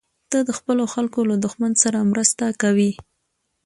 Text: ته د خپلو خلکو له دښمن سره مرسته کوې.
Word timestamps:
ته 0.31 0.37
د 0.47 0.49
خپلو 0.57 0.83
خلکو 0.93 1.19
له 1.29 1.35
دښمن 1.45 1.71
سره 1.83 2.07
مرسته 2.11 2.45
کوې. 2.61 2.91